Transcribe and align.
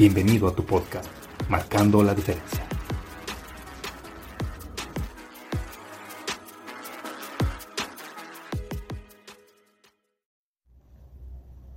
Bienvenido 0.00 0.48
a 0.48 0.54
tu 0.54 0.64
podcast, 0.64 1.10
Marcando 1.50 2.02
la 2.02 2.14
Diferencia. 2.14 2.66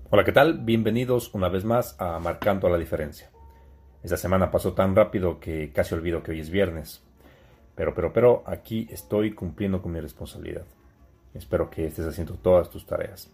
Hola, 0.10 0.24
¿qué 0.24 0.32
tal? 0.32 0.60
Bienvenidos 0.60 1.36
una 1.36 1.50
vez 1.50 1.66
más 1.66 2.00
a 2.00 2.18
Marcando 2.20 2.70
la 2.70 2.78
Diferencia. 2.78 3.30
Esta 4.04 4.16
semana 4.16 4.50
pasó 4.52 4.72
tan 4.72 4.96
rápido 4.96 5.42
que 5.42 5.74
casi 5.74 5.94
olvido 5.94 6.24
que 6.24 6.32
hoy 6.32 6.40
es 6.40 6.50
viernes. 6.50 7.04
Pero, 7.76 7.94
pero, 7.94 8.14
pero, 8.14 8.44
aquí 8.46 8.88
estoy 8.90 9.34
cumpliendo 9.34 9.82
con 9.82 9.92
mi 9.92 10.00
responsabilidad. 10.00 10.64
Espero 11.34 11.70
que 11.70 11.88
estés 11.88 12.08
haciendo 12.08 12.36
todas 12.36 12.70
tus 12.70 12.86
tareas. 12.86 13.30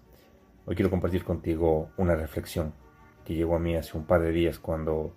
Hoy 0.65 0.73
quiero 0.73 0.89
compartir 0.89 1.23
contigo 1.23 1.91
una 1.97 2.15
reflexión 2.15 2.73
que 3.25 3.35
llegó 3.35 3.55
a 3.55 3.59
mí 3.59 3.75
hace 3.75 3.97
un 3.97 4.05
par 4.05 4.21
de 4.21 4.31
días 4.31 4.59
cuando 4.59 5.13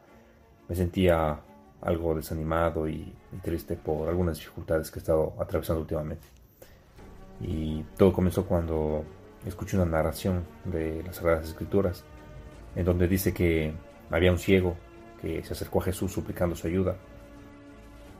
me 0.68 0.74
sentía 0.74 1.40
algo 1.80 2.14
desanimado 2.14 2.88
y, 2.88 3.12
triste 3.42 3.76
por 3.76 4.08
algunas 4.08 4.38
dificultades 4.38 4.90
que 4.90 4.98
he 4.98 5.02
estado 5.02 5.34
atravesando 5.38 5.80
últimamente. 5.80 6.26
Y 7.40 7.82
todo 7.96 8.12
comenzó 8.12 8.44
cuando 8.46 9.04
escuché 9.46 9.76
una 9.76 9.86
narración 9.86 10.44
de 10.64 11.02
las 11.02 11.16
Sagradas 11.16 11.48
Escrituras 11.48 12.04
en 12.76 12.84
donde 12.84 13.08
dice 13.08 13.32
que 13.32 13.72
había 14.10 14.30
un 14.30 14.38
ciego 14.38 14.76
que 15.20 15.42
se 15.42 15.52
acercó 15.52 15.80
a 15.80 15.84
Jesús 15.84 16.12
suplicando 16.12 16.54
su 16.54 16.66
ayuda. 16.66 16.96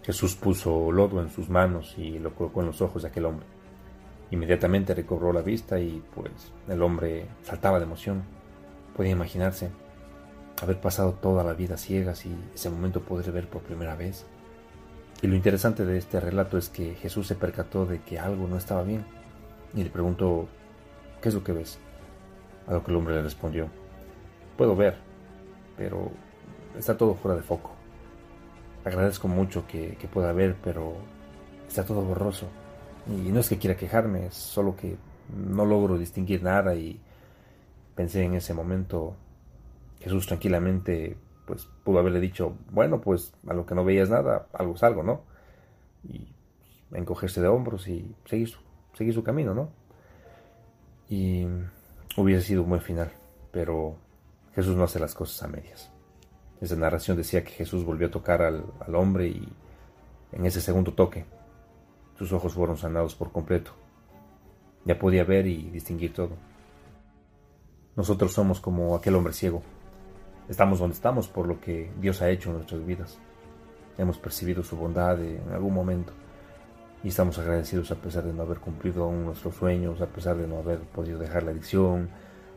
Jesús 0.03 0.35
puso 0.35 0.91
lodo 0.91 1.21
en 1.21 1.31
sus 1.31 1.49
manos 1.49 1.95
y 1.97 2.19
lo 2.19 2.35
colocó 2.35 2.61
en 2.61 2.67
los 2.67 2.81
ojos 2.81 3.03
de 3.03 3.09
aquel 3.09 3.27
hombre. 3.27 3.47
Inmediatamente 4.31 4.95
recobró 4.95 5.33
la 5.33 5.43
vista 5.43 5.79
y 5.79 6.03
pues 6.15 6.53
el 6.69 6.83
hombre 6.83 7.27
saltaba 7.43 7.79
de 7.79 7.85
emoción. 7.85 8.23
Podía 8.97 9.13
imaginarse 9.13 9.71
haber 10.63 10.81
pasado 10.81 11.13
toda 11.15 11.43
la 11.43 11.55
vida 11.55 11.77
ciegas 11.77 12.25
y 12.25 12.35
ese 12.55 12.71
momento 12.71 13.03
poder 13.03 13.33
ver 13.33 13.49
por 13.49 13.63
primera 13.63 13.97
vez. 13.97 14.25
Y 15.21 15.27
lo 15.27 15.35
interesante 15.35 15.85
de 15.85 15.99
este 15.99 16.21
relato 16.21 16.59
es 16.59 16.69
que 16.69 16.95
Jesús 16.95 17.27
se 17.27 17.35
percató 17.35 17.87
de 17.87 18.01
que 18.01 18.19
algo 18.19 18.47
no 18.47 18.57
estaba 18.57 18.83
bien 18.83 19.05
y 19.75 19.83
le 19.83 19.91
preguntó, 19.91 20.49
¿qué 21.21 21.29
es 21.29 21.35
lo 21.35 21.43
que 21.43 21.53
ves? 21.53 21.79
A 22.67 22.75
lo 22.75 22.85
que 22.85 22.91
el 22.91 22.97
hombre 22.97 23.15
le 23.15 23.23
respondió, 23.23 23.69
puedo 24.57 24.77
ver, 24.77 24.97
pero 25.77 26.11
está 26.79 26.97
todo 26.97 27.15
fuera 27.15 27.37
de 27.37 27.43
foco. 27.43 27.73
Agradezco 28.85 29.29
mucho 29.29 29.67
que, 29.67 29.97
que 29.97 30.09
pueda 30.09 30.33
ver, 30.33 30.57
pero 30.63 30.95
está 31.69 31.85
todo 31.85 32.03
borroso. 32.03 32.47
Y 33.09 33.31
no 33.31 33.41
es 33.41 33.49
que 33.49 33.59
quiera 33.59 33.77
quejarme, 33.77 34.27
es 34.27 34.35
solo 34.35 34.77
que 34.77 34.97
no 35.37 35.65
logro 35.65 35.99
distinguir 35.99 36.43
nada 36.43 36.75
y 36.75 37.01
pensé 37.95 38.25
en 38.25 38.35
ese 38.35 38.55
momento, 38.55 39.17
Jesús 40.01 40.27
tranquilamente 40.27 41.17
pues 41.47 41.69
pudo 41.85 41.99
haberle 41.99 42.21
dicho, 42.21 42.57
bueno, 42.71 43.01
pues 43.01 43.35
a 43.47 43.55
lo 43.55 43.67
que 43.67 43.75
no 43.75 43.85
veías 43.85 44.11
nada, 44.11 44.47
algo 44.53 44.75
es 44.75 44.83
algo, 44.83 45.03
¿no? 45.03 45.23
Y 46.05 46.29
encogerse 46.93 47.41
de 47.41 47.49
hombros 47.49 47.89
y 47.89 48.15
seguir 48.27 48.49
su, 48.49 48.59
seguir 48.95 49.15
su 49.15 49.23
camino, 49.23 49.55
¿no? 49.55 49.71
Y 51.09 51.47
hubiese 52.17 52.47
sido 52.47 52.63
un 52.63 52.71
buen 52.71 52.81
final, 52.81 53.13
pero 53.51 53.97
Jesús 54.55 54.77
no 54.77 54.85
hace 54.85 54.99
las 54.99 55.15
cosas 55.15 55.43
a 55.43 55.49
medias. 55.49 55.91
Esa 56.61 56.77
narración 56.77 57.17
decía 57.17 57.43
que 57.43 57.51
Jesús 57.51 57.85
volvió 57.85 58.07
a 58.07 58.11
tocar 58.11 58.43
al, 58.43 58.65
al 58.81 58.95
hombre 58.95 59.29
y 59.29 59.49
en 60.33 60.47
ese 60.47 60.61
segundo 60.61 60.93
toque 60.95 61.25
sus 62.19 62.33
ojos 62.33 62.55
fueron 62.55 62.77
sanados 62.77 63.15
por 63.15 63.33
completo. 63.33 63.73
Ya 64.85 64.99
podía 64.99 65.25
ver 65.25 65.47
y 65.47 65.71
distinguir 65.71 66.13
todo. 66.13 66.37
Nosotros 67.95 68.33
somos 68.33 68.59
como 68.59 68.97
aquel 68.97 69.15
hombre 69.17 69.35
ciego. 69.35 69.63
Estamos 70.49 70.79
donde 70.79 70.95
estamos 70.95 71.29
por 71.29 71.47
lo 71.47 71.61
que 71.61 71.91
Dios 72.01 72.23
ha 72.23 72.31
hecho 72.31 72.49
en 72.49 72.57
nuestras 72.57 72.87
vidas. 72.87 73.19
Hemos 73.99 74.17
percibido 74.17 74.63
su 74.63 74.77
bondad 74.77 75.21
en 75.23 75.43
algún 75.53 75.75
momento 75.75 76.15
y 77.05 77.09
estamos 77.09 77.39
agradecidos 77.39 77.91
a 77.91 77.97
pesar 77.97 78.25
de 78.25 78.33
no 78.33 78.45
haber 78.45 78.61
cumplido 78.61 79.05
aún 79.05 79.27
nuestros 79.27 79.57
sueños, 79.57 80.01
a 80.01 80.07
pesar 80.07 80.37
de 80.37 80.47
no 80.47 80.59
haber 80.59 80.79
podido 80.79 81.19
dejar 81.19 81.43
la 81.43 81.51
adicción, 81.51 82.09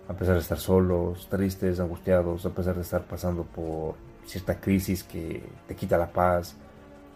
a 0.07 0.13
pesar 0.13 0.35
de 0.35 0.41
estar 0.41 0.57
solos, 0.57 1.27
tristes, 1.27 1.81
angustiados, 1.81 2.45
a 2.45 2.51
pesar 2.51 2.75
de 2.75 2.81
estar 2.81 3.03
pasando 3.03 3.43
por 3.43 3.95
cierta 4.25 4.61
crisis 4.61 5.03
que 5.03 5.43
te 5.67 5.75
quita 5.75 5.97
la 5.97 6.13
paz, 6.13 6.55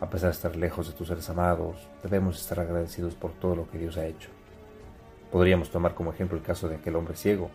a 0.02 0.10
pesar 0.10 0.32
de 0.32 0.36
estar 0.36 0.56
lejos 0.58 0.88
de 0.88 0.94
tus 0.94 1.08
seres 1.08 1.30
amados, 1.30 1.88
debemos 2.04 2.38
estar 2.42 2.60
agradecidos 2.60 3.16
por 3.16 3.32
todo 3.32 3.56
lo 3.56 3.70
que 3.70 3.78
Dios 3.78 3.96
ha 3.96 4.06
hecho. 4.06 4.30
Podríamos 5.32 5.70
tomar 5.70 5.96
como 5.96 6.12
ejemplo 6.12 6.38
el 6.38 6.44
caso 6.44 6.68
de 6.68 6.76
aquel 6.76 6.98
hombre 6.98 7.16
ciego. 7.16 7.50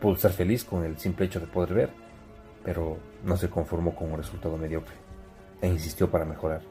Pudo 0.00 0.14
estar 0.14 0.32
feliz 0.32 0.64
con 0.64 0.84
el 0.84 0.98
simple 0.98 1.26
hecho 1.26 1.40
de 1.40 1.46
poder 1.46 1.74
ver, 1.74 1.90
pero 2.64 2.96
no 3.24 3.36
se 3.36 3.50
conformó 3.50 3.94
con 3.94 4.10
un 4.10 4.18
resultado 4.18 4.56
mediocre 4.56 4.94
e 5.60 5.68
insistió 5.68 6.10
para 6.10 6.24
mejorar. 6.24 6.62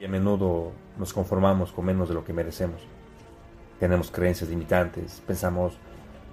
Y 0.00 0.06
a 0.06 0.08
menudo 0.08 0.72
nos 0.98 1.12
conformamos 1.12 1.72
con 1.72 1.84
menos 1.84 2.08
de 2.08 2.14
lo 2.14 2.24
que 2.24 2.32
merecemos. 2.32 2.82
Tenemos 3.78 4.10
creencias 4.10 4.48
limitantes, 4.48 5.22
pensamos, 5.26 5.78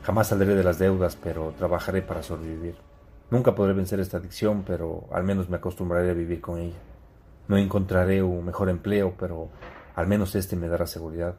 jamás 0.03 0.27
saldré 0.27 0.55
de 0.55 0.63
las 0.63 0.79
deudas, 0.79 1.15
pero 1.15 1.53
trabajaré 1.57 2.01
para 2.01 2.23
sobrevivir. 2.23 2.75
Nunca 3.29 3.55
podré 3.55 3.73
vencer 3.73 3.99
esta 3.99 4.17
adicción, 4.17 4.63
pero 4.65 5.07
al 5.11 5.23
menos 5.23 5.49
me 5.49 5.57
acostumbraré 5.57 6.11
a 6.11 6.13
vivir 6.13 6.41
con 6.41 6.59
ella. 6.59 6.79
No 7.47 7.57
encontraré 7.57 8.23
un 8.23 8.45
mejor 8.45 8.69
empleo, 8.69 9.13
pero 9.17 9.49
al 9.95 10.07
menos 10.07 10.35
este 10.35 10.55
me 10.55 10.67
dará 10.67 10.87
seguridad. 10.87 11.35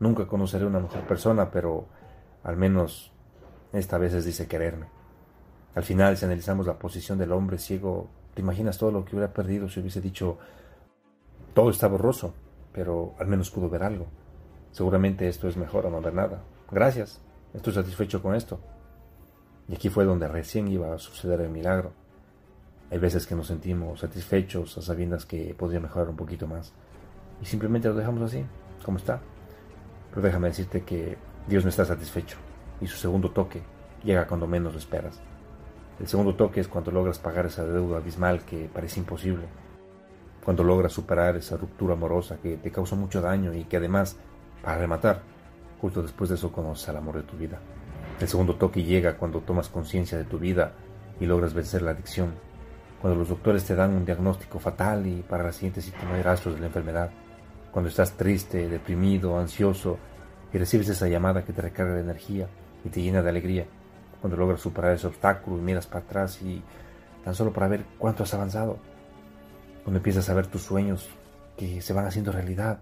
Nunca 0.00 0.26
conoceré 0.26 0.66
una 0.66 0.80
mejor 0.80 1.02
persona, 1.02 1.50
pero 1.50 1.86
al 2.44 2.56
menos 2.56 3.12
esta 3.72 3.98
vez 3.98 4.24
dice 4.24 4.46
quererme. 4.46 4.86
Al 5.74 5.84
final, 5.84 6.16
si 6.16 6.24
analizamos 6.24 6.66
la 6.66 6.78
posición 6.78 7.18
del 7.18 7.32
hombre 7.32 7.58
ciego, 7.58 8.08
¿te 8.34 8.42
imaginas 8.42 8.78
todo 8.78 8.90
lo 8.90 9.04
que 9.04 9.14
hubiera 9.14 9.32
perdido 9.32 9.68
si 9.68 9.80
hubiese 9.80 10.00
dicho 10.00 10.38
todo 11.54 11.70
está 11.70 11.88
borroso, 11.88 12.34
pero 12.72 13.14
al 13.18 13.26
menos 13.26 13.50
pudo 13.50 13.68
ver 13.68 13.82
algo? 13.82 14.06
Seguramente 14.72 15.28
esto 15.28 15.48
es 15.48 15.56
mejor 15.56 15.86
a 15.86 15.90
no 15.90 16.00
ver 16.00 16.14
nada. 16.14 16.42
Gracias, 16.70 17.20
estoy 17.54 17.72
satisfecho 17.72 18.22
con 18.22 18.34
esto. 18.34 18.60
Y 19.68 19.74
aquí 19.74 19.88
fue 19.88 20.04
donde 20.04 20.28
recién 20.28 20.68
iba 20.68 20.94
a 20.94 20.98
suceder 20.98 21.40
el 21.40 21.50
milagro. 21.50 21.92
Hay 22.90 22.98
veces 22.98 23.26
que 23.26 23.34
nos 23.34 23.48
sentimos 23.48 24.00
satisfechos 24.00 24.78
a 24.78 24.82
sabiendas 24.82 25.26
que 25.26 25.54
podría 25.54 25.80
mejorar 25.80 26.08
un 26.08 26.16
poquito 26.16 26.46
más. 26.46 26.72
Y 27.42 27.44
simplemente 27.44 27.88
lo 27.88 27.94
dejamos 27.94 28.22
así, 28.22 28.44
como 28.84 28.96
está. 28.96 29.20
Pero 30.10 30.22
déjame 30.22 30.48
decirte 30.48 30.82
que 30.82 31.18
Dios 31.46 31.64
no 31.64 31.70
está 31.70 31.84
satisfecho. 31.84 32.38
Y 32.80 32.86
su 32.86 32.96
segundo 32.96 33.30
toque 33.30 33.62
llega 34.04 34.26
cuando 34.26 34.46
menos 34.46 34.72
lo 34.72 34.78
esperas. 34.78 35.20
El 36.00 36.06
segundo 36.06 36.34
toque 36.34 36.60
es 36.60 36.68
cuando 36.68 36.90
logras 36.90 37.18
pagar 37.18 37.46
esa 37.46 37.64
deuda 37.64 37.98
abismal 37.98 38.42
que 38.42 38.70
parece 38.72 39.00
imposible. 39.00 39.46
Cuando 40.44 40.62
logras 40.62 40.92
superar 40.92 41.36
esa 41.36 41.56
ruptura 41.56 41.94
amorosa 41.94 42.38
que 42.42 42.56
te 42.56 42.70
causa 42.70 42.94
mucho 42.94 43.20
daño 43.20 43.52
y 43.52 43.64
que 43.64 43.76
además, 43.76 44.16
para 44.62 44.78
rematar, 44.78 45.22
justo 45.80 46.02
después 46.02 46.30
de 46.30 46.36
eso 46.36 46.52
conoces 46.52 46.88
al 46.88 46.96
amor 46.96 47.16
de 47.16 47.22
tu 47.22 47.36
vida. 47.36 47.58
El 48.20 48.28
segundo 48.28 48.54
toque 48.54 48.84
llega 48.84 49.16
cuando 49.16 49.40
tomas 49.40 49.68
conciencia 49.68 50.16
de 50.16 50.24
tu 50.24 50.38
vida 50.38 50.72
y 51.20 51.26
logras 51.26 51.54
vencer 51.54 51.82
la 51.82 51.90
adicción 51.90 52.32
cuando 53.00 53.18
los 53.18 53.28
doctores 53.28 53.64
te 53.64 53.74
dan 53.74 53.94
un 53.94 54.04
diagnóstico 54.04 54.58
fatal 54.58 55.06
y 55.06 55.22
para 55.22 55.44
la 55.44 55.52
siguiente 55.52 55.80
no 56.04 56.14
hay 56.14 56.22
rastros 56.22 56.54
de 56.54 56.60
la 56.60 56.66
enfermedad, 56.66 57.10
cuando 57.70 57.88
estás 57.88 58.12
triste, 58.12 58.68
deprimido, 58.68 59.38
ansioso 59.38 59.98
y 60.52 60.58
recibes 60.58 60.88
esa 60.88 61.08
llamada 61.08 61.44
que 61.44 61.52
te 61.52 61.62
recarga 61.62 61.94
de 61.94 62.00
energía 62.00 62.48
y 62.84 62.88
te 62.88 63.02
llena 63.02 63.22
de 63.22 63.30
alegría, 63.30 63.66
cuando 64.20 64.36
logras 64.36 64.60
superar 64.60 64.92
ese 64.92 65.06
obstáculo 65.06 65.58
y 65.58 65.60
miras 65.60 65.86
para 65.86 66.04
atrás 66.04 66.40
y 66.42 66.62
tan 67.24 67.34
solo 67.34 67.52
para 67.52 67.68
ver 67.68 67.84
cuánto 67.98 68.22
has 68.22 68.34
avanzado, 68.34 68.78
cuando 69.84 69.98
empiezas 69.98 70.28
a 70.28 70.34
ver 70.34 70.46
tus 70.46 70.62
sueños 70.62 71.08
que 71.56 71.80
se 71.80 71.92
van 71.92 72.06
haciendo 72.06 72.32
realidad. 72.32 72.80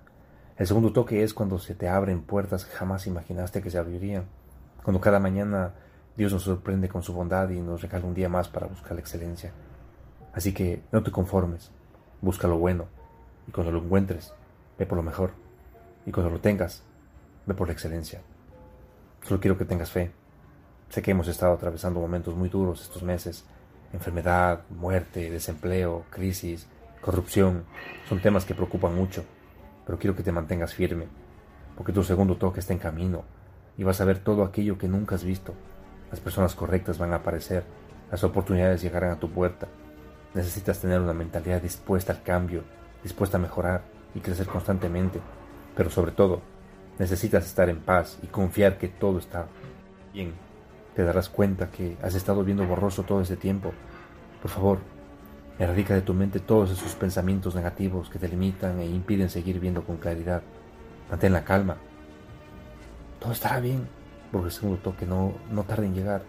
El 0.57 0.67
segundo 0.67 0.93
toque 0.93 1.23
es 1.23 1.35
cuando 1.35 1.59
se 1.59 1.75
te 1.75 1.89
abren 1.89 2.23
puertas 2.23 2.65
que 2.65 2.75
jamás 2.75 3.07
imaginaste 3.07 3.63
que 3.63 3.71
se 3.71 3.79
abrirían. 3.79 4.25
Cuando 4.83 5.01
cada 5.01 5.21
mañana 5.21 5.75
Dios 6.17 6.33
nos 6.33 6.45
sorprende 6.45 6.89
con 6.89 7.03
su 7.03 7.13
bondad 7.13 7.51
y 7.51 7.61
nos 7.61 7.83
regala 7.83 8.07
un 8.07 8.15
día 8.15 8.29
más 8.29 8.49
para 8.49 8.67
buscar 8.67 8.93
la 8.93 9.01
excelencia. 9.01 9.53
Así 10.33 10.53
que 10.53 10.83
no 10.93 11.03
te 11.03 11.11
conformes, 11.11 11.71
busca 12.23 12.49
lo 12.49 12.59
bueno 12.59 12.87
y 13.47 13.53
cuando 13.53 13.73
lo 13.73 13.79
encuentres, 13.79 14.33
ve 14.79 14.87
por 14.87 14.97
lo 14.97 15.03
mejor. 15.03 15.33
Y 16.05 16.13
cuando 16.13 16.31
lo 16.31 16.41
tengas, 16.41 16.83
ve 17.47 17.55
por 17.55 17.69
la 17.69 17.73
excelencia. 17.73 18.21
Solo 19.27 19.41
quiero 19.41 19.59
que 19.59 19.65
tengas 19.65 19.91
fe. 19.91 20.13
Sé 20.89 21.03
que 21.03 21.11
hemos 21.11 21.27
estado 21.27 21.55
atravesando 21.55 21.99
momentos 21.99 22.37
muy 22.37 22.49
duros 22.49 22.83
estos 22.83 23.03
meses. 23.03 23.45
Enfermedad, 23.93 24.61
muerte, 24.71 25.33
desempleo, 25.33 26.05
crisis, 26.11 26.69
corrupción. 27.01 27.65
Son 28.09 28.21
temas 28.21 28.45
que 28.45 28.55
preocupan 28.55 28.95
mucho. 28.95 29.25
Pero 29.85 29.99
quiero 29.99 30.15
que 30.15 30.23
te 30.23 30.31
mantengas 30.31 30.75
firme. 30.75 31.09
Porque 31.77 31.93
tu 31.93 32.05
segundo 32.05 32.37
toque 32.37 32.61
está 32.61 32.73
en 32.73 32.79
camino. 32.79 33.25
Y 33.77 33.83
vas 33.83 34.01
a 34.01 34.05
ver 34.05 34.21
todo 34.21 34.45
aquello 34.45 34.79
que 34.79 34.87
nunca 34.87 35.17
has 35.17 35.25
visto. 35.25 35.55
Las 36.13 36.21
personas 36.21 36.55
correctas 36.55 36.97
van 36.97 37.13
a 37.13 37.17
aparecer. 37.17 37.65
Las 38.13 38.23
oportunidades 38.23 38.81
llegarán 38.81 39.11
a 39.11 39.19
tu 39.19 39.29
puerta. 39.29 39.67
Necesitas 40.35 40.79
tener 40.79 41.01
una 41.01 41.15
mentalidad 41.15 41.61
dispuesta 41.61 42.13
al 42.13 42.23
cambio, 42.23 42.63
dispuesta 43.03 43.39
a 43.39 43.41
mejorar 43.41 43.83
y 44.15 44.21
crecer 44.21 44.47
constantemente. 44.47 45.21
Pero 45.75 45.91
sobre 45.91 46.13
todo, 46.13 46.43
necesitas 46.99 47.45
estar 47.47 47.69
en 47.69 47.81
paz 47.81 48.19
y 48.23 48.27
confiar 48.27 48.79
que 48.79 48.89
todo 48.89 49.19
está 49.19 49.47
bien. 50.13 50.35
Te 50.95 51.03
darás 51.05 51.29
cuenta 51.29 51.71
que 51.71 51.97
has 52.03 52.15
estado 52.15 52.43
viendo 52.43 52.67
borroso 52.67 53.03
todo 53.03 53.21
este 53.21 53.37
tiempo. 53.37 53.73
Por 54.41 54.51
favor, 54.51 54.79
erradica 55.59 55.95
de 55.95 56.03
tu 56.03 56.15
mente 56.15 56.41
todos 56.41 56.71
esos 56.71 56.95
pensamientos 56.95 57.55
negativos 57.55 58.09
que 58.09 58.19
te 58.19 58.29
limitan 58.29 58.79
e 58.81 58.87
impiden 58.87 59.29
seguir 59.29 59.61
viendo 59.61 59.85
con 59.85 59.97
claridad. 59.99 60.43
Mantén 61.11 61.33
la 61.33 61.45
calma. 61.45 61.77
Todo 63.21 63.33
estará 63.33 63.61
bien, 63.61 63.89
porque 64.33 64.47
el 64.47 64.53
segundo 64.53 64.79
toque 64.79 65.07
no, 65.07 65.35
no 65.51 65.65
tarda 65.65 65.85
en 65.85 65.95
llegar. 65.95 66.23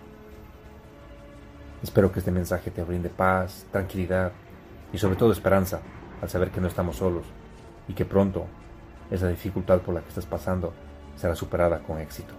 Espero 1.81 2.12
que 2.12 2.19
este 2.19 2.31
mensaje 2.31 2.72
te 2.72 2.84
brinde 2.84 3.10
paz, 3.10 3.66
tranquilidad 3.72 4.31
y 4.92 4.98
sobre 4.98 5.16
todo 5.16 5.31
esperanza 5.31 5.80
al 6.22 6.30
saber 6.30 6.50
que 6.50 6.60
no 6.60 6.68
estamos 6.68 6.98
solos 6.98 7.25
y 7.88 7.94
que 7.94 8.06
pronto 8.06 8.48
esa 9.12 9.27
dificultad 9.27 9.81
por 9.81 9.95
la 9.95 10.01
que 10.01 10.09
estás 10.09 10.25
pasando 10.25 10.74
será 11.15 11.36
superada 11.36 11.80
con 11.80 12.00
éxito. 12.00 12.33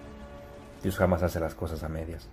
Dios 0.82 0.96
jamás 0.96 1.22
hace 1.22 1.40
las 1.40 1.54
cosas 1.54 1.82
a 1.82 1.88
medias. 1.88 2.28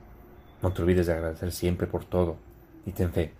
No 0.61 0.71
te 0.71 0.81
olvides 0.81 1.07
de 1.07 1.13
agradecer 1.13 1.51
siempre 1.51 1.87
por 1.87 2.05
todo 2.05 2.37
y 2.85 2.91
ten 2.91 3.11
fe. 3.11 3.33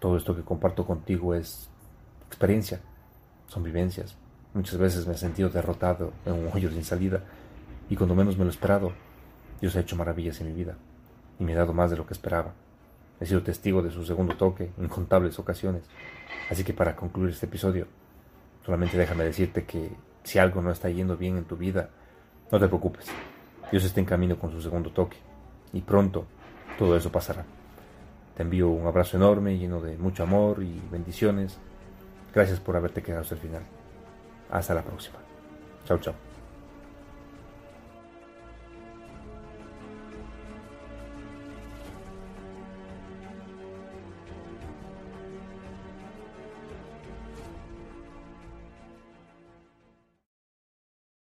Todo 0.00 0.16
esto 0.16 0.34
que 0.34 0.42
comparto 0.42 0.86
contigo 0.86 1.34
es 1.34 1.68
experiencia, 2.26 2.80
son 3.46 3.62
vivencias. 3.62 4.16
Muchas 4.54 4.78
veces 4.78 5.06
me 5.06 5.14
he 5.14 5.18
sentido 5.18 5.48
derrotado 5.48 6.12
en 6.24 6.34
un 6.34 6.50
hoyo 6.52 6.70
sin 6.70 6.84
salida 6.84 7.22
y 7.88 7.96
cuando 7.96 8.14
menos 8.14 8.36
me 8.36 8.44
lo 8.44 8.50
esperado, 8.50 8.92
Dios 9.60 9.76
ha 9.76 9.80
hecho 9.80 9.96
maravillas 9.96 10.40
en 10.40 10.48
mi 10.48 10.52
vida 10.52 10.76
y 11.38 11.44
me 11.44 11.52
ha 11.52 11.58
dado 11.58 11.72
más 11.72 11.90
de 11.90 11.96
lo 11.96 12.06
que 12.06 12.14
esperaba. 12.14 12.52
He 13.20 13.26
sido 13.26 13.42
testigo 13.42 13.82
de 13.82 13.90
su 13.90 14.04
segundo 14.04 14.36
toque 14.36 14.70
en 14.76 14.84
incontables 14.84 15.38
ocasiones. 15.38 15.84
Así 16.50 16.64
que 16.64 16.74
para 16.74 16.96
concluir 16.96 17.30
este 17.30 17.46
episodio, 17.46 17.86
Solamente 18.66 18.98
déjame 18.98 19.22
decirte 19.22 19.64
que 19.64 19.92
si 20.24 20.40
algo 20.40 20.60
no 20.60 20.72
está 20.72 20.90
yendo 20.90 21.16
bien 21.16 21.36
en 21.36 21.44
tu 21.44 21.56
vida, 21.56 21.88
no 22.50 22.58
te 22.58 22.66
preocupes. 22.66 23.06
Dios 23.70 23.84
está 23.84 24.00
en 24.00 24.06
camino 24.06 24.36
con 24.40 24.50
su 24.50 24.60
segundo 24.60 24.90
toque 24.90 25.18
y 25.72 25.82
pronto 25.82 26.26
todo 26.76 26.96
eso 26.96 27.12
pasará. 27.12 27.44
Te 28.36 28.42
envío 28.42 28.68
un 28.68 28.88
abrazo 28.88 29.18
enorme 29.18 29.56
lleno 29.56 29.80
de 29.80 29.96
mucho 29.96 30.24
amor 30.24 30.64
y 30.64 30.82
bendiciones. 30.90 31.58
Gracias 32.34 32.58
por 32.58 32.76
haberte 32.76 33.04
quedado 33.04 33.22
hasta 33.22 33.36
el 33.36 33.40
final. 33.40 33.62
Hasta 34.50 34.74
la 34.74 34.82
próxima. 34.82 35.18
Chao, 35.86 35.98
chao. 35.98 36.25